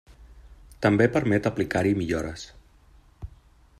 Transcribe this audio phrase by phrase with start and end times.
[0.85, 2.47] També permet aplicar-hi millores.